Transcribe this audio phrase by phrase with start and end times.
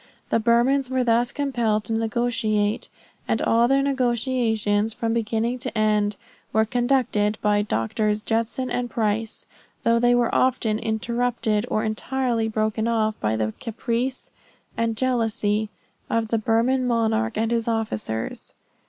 [0.31, 2.89] The Burmans were thus compelled to negotiate,
[3.27, 6.15] and all their negotiations from beginning to end,
[6.51, 8.23] "were conducted by Drs.
[8.23, 9.45] Judson and Price,
[9.83, 14.31] though they were often interrupted or entirely broken off by the caprice
[14.75, 15.69] and jealousy
[16.09, 18.55] of the Burman monarch and his officers."